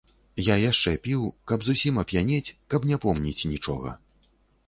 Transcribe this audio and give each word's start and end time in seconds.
І 0.43 0.43
яшчэ 0.45 0.93
піў, 1.03 1.25
каб 1.51 1.65
зусім 1.67 1.99
ап'янець, 2.03 2.53
каб 2.75 2.87
не 2.93 2.97
помніць 3.03 3.47
нічога. 3.53 3.95